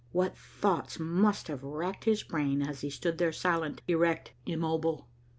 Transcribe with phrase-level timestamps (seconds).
[0.11, 5.07] What thoughts must have racked his brain as he stood there silent, erect, immobile!